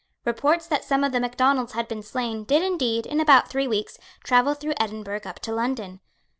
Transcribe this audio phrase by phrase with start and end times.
[0.25, 3.99] Reports that some of the Macdonalds had been slain did indeed, in about three weeks,
[4.23, 5.99] travel through Edinburgh up to London.